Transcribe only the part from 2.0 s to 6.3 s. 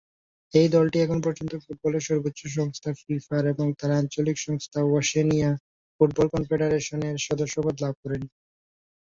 সর্বোচ্চ সংস্থা ফিফার এবং তাদের আঞ্চলিক সংস্থা ওশেনিয়া ফুটবল